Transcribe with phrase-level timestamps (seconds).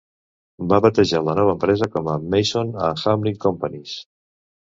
[0.69, 3.95] Va batejar la nova empresa com a "Mason and Hamlin Companies".